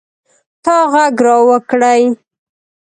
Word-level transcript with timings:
تا 0.63 0.75
ږغ 0.91 1.17
را 1.25 1.35
وکړئ. 1.47 2.03